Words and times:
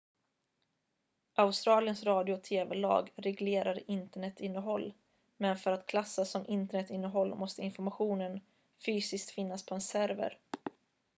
australiens 1.35 2.03
radio- 2.03 2.33
och 2.35 2.43
tv-lag 2.43 3.11
reglerar 3.15 3.91
internetinnehåll 3.91 4.93
men 5.37 5.57
för 5.57 5.71
att 5.71 5.85
klassas 5.85 6.31
som 6.31 6.45
internetinnehåll 6.47 7.35
måste 7.35 7.61
informationen 7.61 8.41
fysiskt 8.85 9.31
finnas 9.31 9.65
på 9.65 9.75
en 9.75 9.81
server 9.81 10.37